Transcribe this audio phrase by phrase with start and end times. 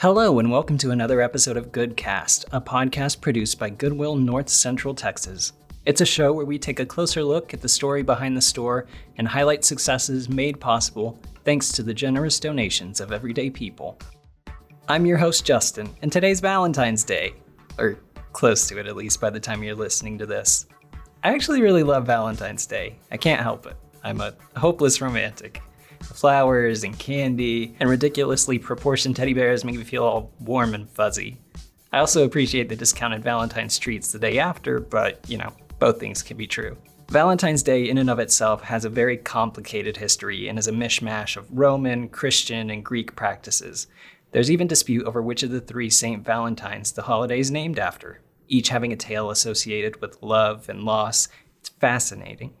[0.00, 4.94] Hello, and welcome to another episode of Goodcast, a podcast produced by Goodwill North Central
[4.94, 5.54] Texas.
[5.86, 8.86] It's a show where we take a closer look at the story behind the store
[9.16, 13.98] and highlight successes made possible thanks to the generous donations of everyday people.
[14.86, 17.34] I'm your host, Justin, and today's Valentine's Day,
[17.76, 17.98] or
[18.32, 20.66] close to it at least by the time you're listening to this.
[21.24, 23.00] I actually really love Valentine's Day.
[23.10, 23.76] I can't help it.
[24.04, 25.60] I'm a hopeless romantic.
[26.02, 31.38] Flowers and candy and ridiculously proportioned teddy bears make me feel all warm and fuzzy.
[31.92, 36.22] I also appreciate the discounted Valentine's treats the day after, but you know, both things
[36.22, 36.76] can be true.
[37.10, 41.38] Valentine's Day, in and of itself, has a very complicated history and is a mishmash
[41.38, 43.86] of Roman, Christian, and Greek practices.
[44.32, 46.22] There's even dispute over which of the three St.
[46.22, 51.28] Valentines the holiday is named after, each having a tale associated with love and loss.
[51.60, 52.52] It's fascinating.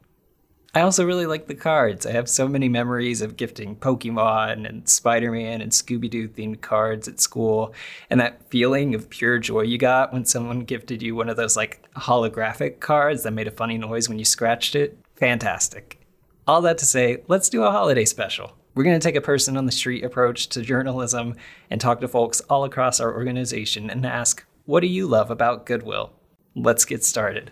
[0.74, 2.04] I also really like the cards.
[2.04, 6.60] I have so many memories of gifting Pokemon and Spider Man and Scooby Doo themed
[6.60, 7.72] cards at school,
[8.10, 11.56] and that feeling of pure joy you got when someone gifted you one of those
[11.56, 14.98] like holographic cards that made a funny noise when you scratched it.
[15.16, 16.00] Fantastic.
[16.46, 18.52] All that to say, let's do a holiday special.
[18.74, 21.34] We're going to take a person on the street approach to journalism
[21.70, 25.66] and talk to folks all across our organization and ask, what do you love about
[25.66, 26.12] Goodwill?
[26.54, 27.50] Let's get started.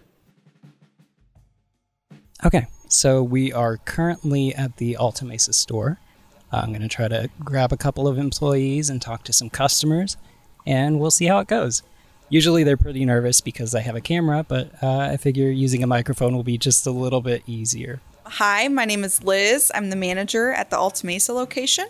[2.44, 5.98] Okay, so we are currently at the Alta Mesa store.
[6.52, 9.50] Uh, I'm going to try to grab a couple of employees and talk to some
[9.50, 10.16] customers,
[10.66, 11.82] and we'll see how it goes.
[12.28, 15.86] Usually they're pretty nervous because I have a camera, but uh, I figure using a
[15.86, 18.00] microphone will be just a little bit easier.
[18.24, 19.70] Hi, my name is Liz.
[19.72, 21.86] I'm the manager at the Alta Mesa location.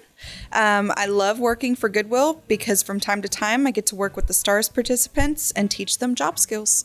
[0.52, 4.16] Um, I love working for Goodwill because from time to time I get to work
[4.16, 6.84] with the STARS participants and teach them job skills.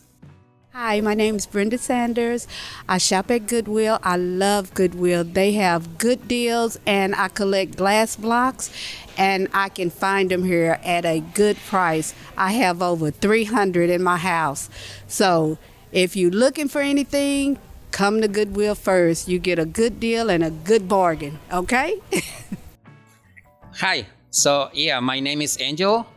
[0.74, 2.48] Hi, my name is Brenda Sanders.
[2.88, 4.00] I shop at Goodwill.
[4.04, 5.26] I love Goodwill.
[5.26, 8.72] They have good deals, and I collect glass blocks,
[9.18, 12.16] and I can find them here at a good price.
[12.38, 14.70] I have over 300 in my house.
[15.08, 15.58] So
[15.92, 17.60] if you're looking for anything,
[17.92, 19.28] come to Goodwill first.
[19.28, 22.00] You get a good deal and a good bargain, okay?
[23.76, 24.06] Hi.
[24.30, 26.08] So, yeah, my name is Angel.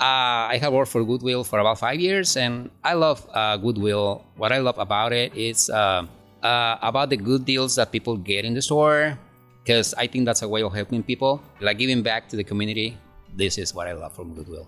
[0.00, 4.24] Uh, I have worked for Goodwill for about five years, and I love uh, Goodwill.
[4.36, 6.06] What I love about it is uh,
[6.42, 9.18] uh about the good deals that people get in the store,
[9.62, 12.96] because I think that's a way of helping people, like giving back to the community.
[13.36, 14.66] This is what I love from Goodwill.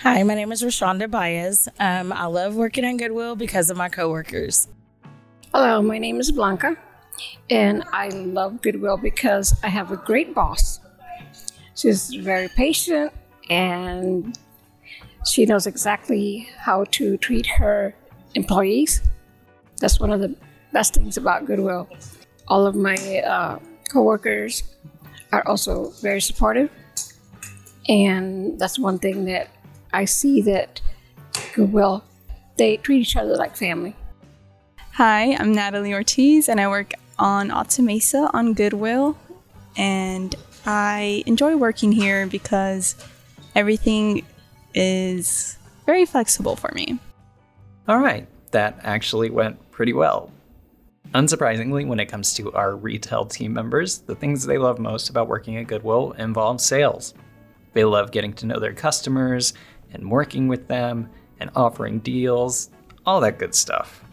[0.00, 1.68] Hi, my name is Rashonda Baez.
[1.78, 4.68] Um, I love working at Goodwill because of my coworkers.
[5.52, 6.76] Hello, my name is Blanca,
[7.50, 10.80] and I love Goodwill because I have a great boss.
[11.74, 13.12] She's very patient
[13.50, 14.38] and
[15.26, 17.94] she knows exactly how to treat her
[18.34, 19.02] employees.
[19.80, 20.34] That's one of the
[20.72, 21.88] best things about Goodwill.
[22.48, 23.58] All of my uh,
[23.90, 24.62] coworkers
[25.32, 26.70] are also very supportive,
[27.88, 29.48] and that's one thing that
[29.92, 30.80] I see that
[31.54, 32.04] Goodwill
[32.56, 33.94] they treat each other like family.
[34.94, 39.16] Hi, I'm Natalie Ortiz, and I work on Alta Mesa on Goodwill,
[39.76, 40.34] and
[40.66, 42.96] I enjoy working here because
[43.54, 44.24] everything
[44.74, 46.98] is very flexible for me.
[47.86, 50.30] All right, that actually went pretty well.
[51.14, 55.28] Unsurprisingly, when it comes to our retail team members, the things they love most about
[55.28, 57.14] working at Goodwill involve sales.
[57.72, 59.54] They love getting to know their customers
[59.92, 61.08] and working with them
[61.40, 62.70] and offering deals,
[63.06, 64.04] all that good stuff.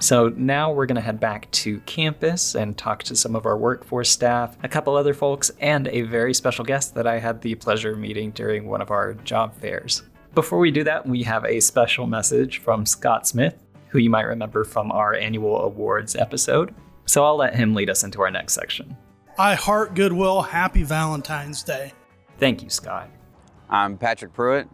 [0.00, 3.56] So now we're going to head back to campus and talk to some of our
[3.56, 7.56] workforce staff, a couple other folks, and a very special guest that I had the
[7.56, 10.04] pleasure of meeting during one of our job fairs.
[10.34, 14.22] Before we do that, we have a special message from Scott Smith, who you might
[14.22, 16.72] remember from our annual awards episode.
[17.06, 18.96] So I'll let him lead us into our next section.
[19.36, 20.42] I heart Goodwill.
[20.42, 21.92] Happy Valentine's Day.
[22.38, 23.10] Thank you, Scott.
[23.68, 24.68] I'm Patrick Pruitt.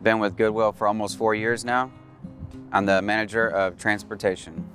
[0.00, 1.90] Been with Goodwill for almost four years now.
[2.74, 4.68] I'm the manager of transportation.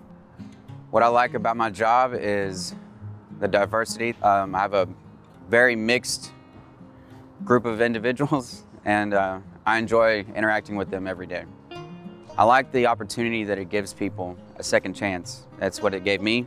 [0.90, 2.74] What I like about my job is
[3.42, 4.16] the diversity.
[4.24, 4.88] Um, I have a
[5.50, 6.32] very mixed
[7.44, 11.44] group of individuals, and uh, I enjoy interacting with them every day.
[12.38, 15.44] I like the opportunity that it gives people a second chance.
[15.58, 16.46] That's what it gave me,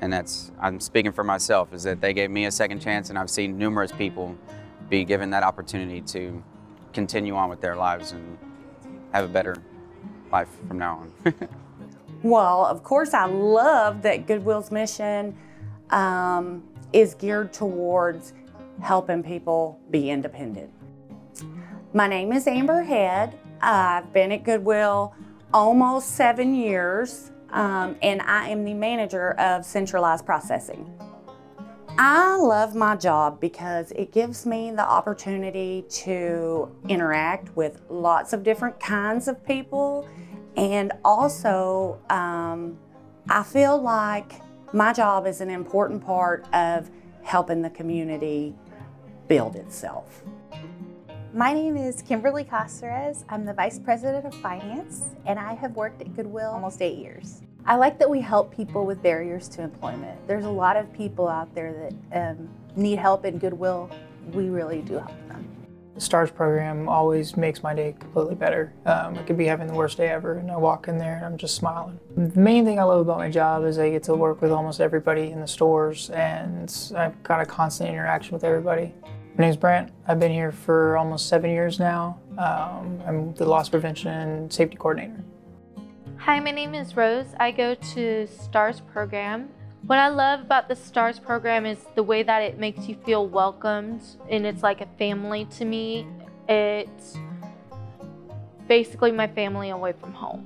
[0.00, 1.72] and that's I'm speaking for myself.
[1.72, 4.36] Is that they gave me a second chance, and I've seen numerous people
[4.90, 6.44] be given that opportunity to
[6.92, 8.36] continue on with their lives and
[9.14, 9.53] have a better
[10.34, 11.34] life from now on.
[12.24, 15.36] well, of course, I love that Goodwill's mission
[15.90, 18.32] um, is geared towards
[18.80, 20.72] helping people be independent.
[21.92, 23.38] My name is Amber Head.
[23.60, 25.14] I've been at Goodwill
[25.52, 30.92] almost seven years, um, and I am the manager of centralized processing.
[31.96, 38.42] I love my job because it gives me the opportunity to interact with lots of
[38.42, 40.08] different kinds of people.
[40.56, 42.78] And also, um,
[43.28, 44.40] I feel like
[44.72, 46.90] my job is an important part of
[47.22, 48.54] helping the community
[49.28, 50.22] build itself.
[51.32, 53.24] My name is Kimberly Caceres.
[53.28, 57.42] I'm the Vice President of Finance, and I have worked at Goodwill almost eight years.
[57.66, 60.18] I like that we help people with barriers to employment.
[60.28, 63.90] There's a lot of people out there that um, need help and Goodwill.
[64.32, 65.53] We really do help them.
[65.94, 68.72] The STARS program always makes my day completely better.
[68.84, 71.24] Um, I could be having the worst day ever, and I walk in there and
[71.24, 72.00] I'm just smiling.
[72.16, 74.80] The main thing I love about my job is I get to work with almost
[74.80, 78.92] everybody in the stores, and I've got a constant interaction with everybody.
[79.38, 79.92] My name's Brant.
[80.08, 82.18] I've been here for almost seven years now.
[82.38, 85.24] Um, I'm the loss prevention and safety coordinator.
[86.16, 87.26] Hi, my name is Rose.
[87.38, 89.48] I go to STARS program.
[89.86, 93.28] What I love about the STARS program is the way that it makes you feel
[93.28, 94.00] welcomed
[94.30, 96.06] and it's like a family to me.
[96.48, 97.18] It's
[98.66, 100.40] basically my family away from home.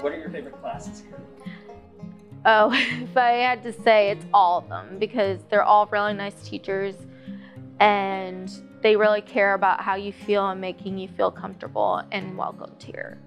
[0.00, 1.20] What are your favorite classes here?
[2.44, 6.48] Oh, if I had to say, it's all of them because they're all really nice
[6.48, 6.96] teachers
[7.78, 8.50] and
[8.82, 13.18] they really care about how you feel and making you feel comfortable and welcomed here.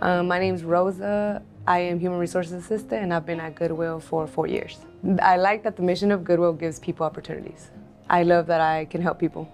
[0.00, 1.44] Um, my name is Rosa.
[1.70, 4.80] I am Human Resources Assistant and I've been at Goodwill for four years.
[5.22, 7.70] I like that the mission of Goodwill gives people opportunities.
[8.08, 9.48] I love that I can help people.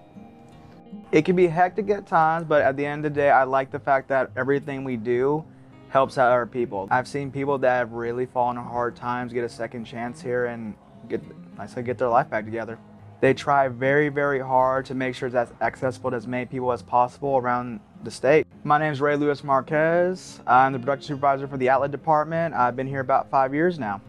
[1.12, 3.70] It can be hectic at times, but at the end of the day, I like
[3.70, 5.44] the fact that everything we do
[5.90, 6.88] helps out our people.
[6.90, 10.46] I've seen people that have really fallen on hard times get a second chance here
[10.46, 10.74] and
[11.10, 11.20] get,
[11.58, 12.78] I say, get their life back together.
[13.20, 16.80] They try very, very hard to make sure as accessible to as many people as
[16.80, 18.46] possible around the state.
[18.66, 20.40] My name is Ray Lewis Marquez.
[20.44, 22.52] I'm the production supervisor for the outlet department.
[22.52, 24.00] I've been here about five years now.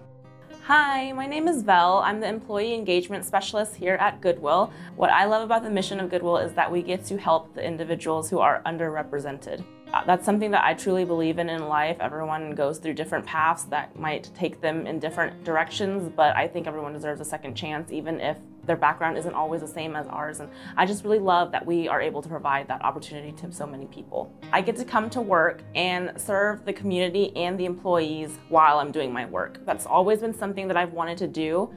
[0.64, 2.00] Hi, my name is Vel.
[2.00, 4.74] I'm the Employee Engagement Specialist here at Goodwill.
[4.96, 7.64] What I love about the mission of Goodwill is that we get to help the
[7.64, 9.64] individuals who are underrepresented.
[9.94, 11.98] Uh, that's something that I truly believe in in life.
[12.00, 16.66] Everyone goes through different paths that might take them in different directions, but I think
[16.66, 20.40] everyone deserves a second chance, even if their background isn't always the same as ours.
[20.40, 23.66] And I just really love that we are able to provide that opportunity to so
[23.66, 24.32] many people.
[24.52, 28.92] I get to come to work and serve the community and the employees while I'm
[28.92, 29.66] doing my work.
[29.66, 31.74] That's always been something that I've wanted to do.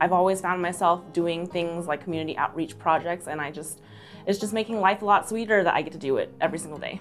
[0.00, 3.82] I've always found myself doing things like community outreach projects, and I just,
[4.26, 6.80] it's just making life a lot sweeter that I get to do it every single
[6.80, 7.00] day.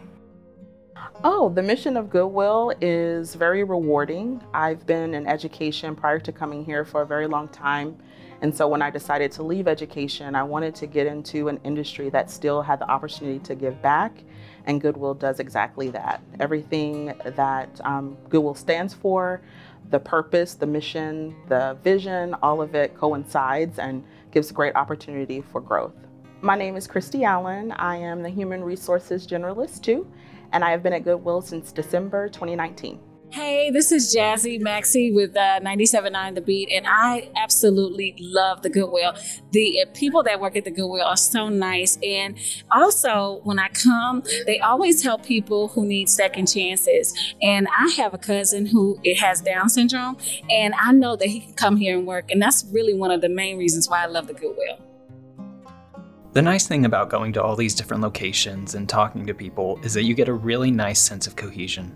[1.24, 4.44] Oh, the mission of Goodwill is very rewarding.
[4.54, 7.98] I've been in education prior to coming here for a very long time.
[8.42, 12.10] And so when I decided to leave education, I wanted to get into an industry
[12.10, 14.24] that still had the opportunity to give back.
[14.66, 16.22] And Goodwill does exactly that.
[16.40, 19.42] Everything that um, Goodwill stands for,
[19.90, 25.62] the purpose, the mission, the vision, all of it coincides and gives great opportunity for
[25.62, 25.94] growth.
[26.42, 27.72] My name is Christy Allen.
[27.74, 30.08] I am the Human Resources Generalist too
[30.52, 33.00] and I have been at Goodwill since December 2019.
[33.32, 38.70] Hey, this is Jazzy Maxey with uh, 97.9 The Beat, and I absolutely love the
[38.70, 39.14] Goodwill.
[39.52, 42.38] The uh, people that work at the Goodwill are so nice, and
[42.72, 47.14] also when I come, they always help people who need second chances.
[47.42, 50.18] And I have a cousin who it has Down syndrome,
[50.50, 53.22] and I know that he can come here and work, and that's really one of
[53.22, 54.78] the main reasons why I love the Goodwill.
[56.34, 59.94] The nice thing about going to all these different locations and talking to people is
[59.94, 61.96] that you get a really nice sense of cohesion.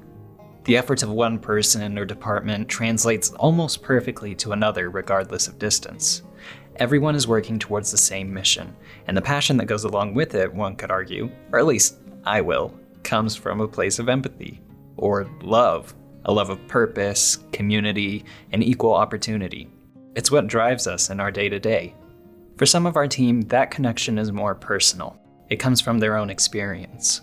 [0.66, 6.24] The efforts of one person or department translates almost perfectly to another regardless of distance.
[6.78, 8.76] Everyone is working towards the same mission,
[9.08, 12.42] and the passion that goes along with it, one could argue, or at least I
[12.42, 14.60] will, comes from a place of empathy,
[14.98, 15.94] or love,
[16.26, 19.70] a love of purpose, community, and equal opportunity.
[20.16, 21.94] It's what drives us in our day to day,
[22.58, 25.20] for some of our team, that connection is more personal.
[25.50, 27.22] It comes from their own experience.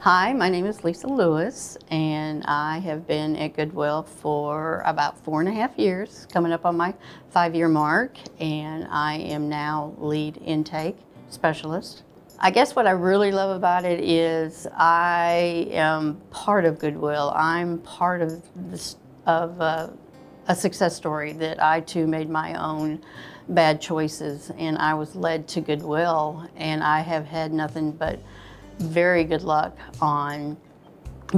[0.00, 5.40] Hi, my name is Lisa Lewis, and I have been at Goodwill for about four
[5.40, 6.94] and a half years, coming up on my
[7.30, 10.98] five year mark, and I am now lead intake
[11.30, 12.02] specialist.
[12.38, 17.32] I guess what I really love about it is I am part of Goodwill.
[17.34, 19.88] I'm part of this of uh,
[20.46, 23.02] a success story that I too made my own
[23.48, 28.20] bad choices and I was led to Goodwill and I have had nothing but
[28.78, 30.56] very good luck on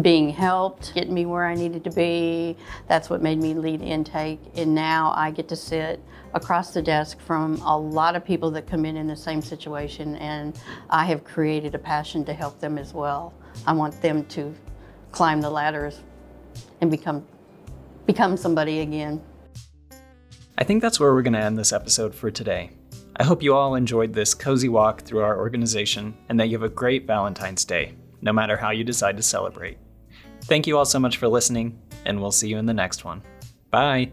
[0.03, 2.57] being helped, getting me where I needed to be.
[2.89, 4.41] That's what made me lead intake.
[4.55, 6.03] And now I get to sit
[6.35, 10.17] across the desk from a lot of people that come in in the same situation
[10.17, 10.59] and
[10.91, 13.33] I have created a passion to help them as well.
[13.67, 14.55] I want them to
[15.11, 16.01] climb the ladders
[16.81, 17.27] and become
[18.07, 19.23] become somebody again.
[20.57, 22.71] I think that's where we're going to end this episode for today.
[23.21, 26.63] I hope you all enjoyed this cozy walk through our organization and that you have
[26.63, 29.77] a great Valentine's Day, no matter how you decide to celebrate.
[30.45, 33.23] Thank you all so much for listening, and we'll see you in the next one.
[33.73, 34.13] Bye.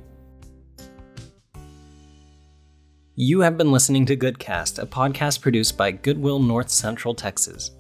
[3.13, 7.71] You have been listening to Goodcast, a podcast produced by Goodwill North Central Texas.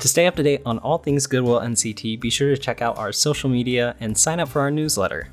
[0.00, 2.96] To stay up to date on all things Goodwill NCT, be sure to check out
[2.96, 5.28] our social media and sign up for our newsletter.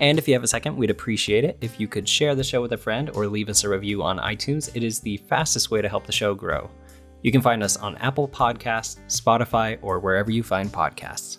[0.00, 2.62] And if you have a second, we'd appreciate it if you could share the show
[2.62, 4.74] with a friend or leave us a review on iTunes.
[4.74, 6.70] It is the fastest way to help the show grow.
[7.22, 11.36] You can find us on Apple Podcasts, Spotify, or wherever you find podcasts.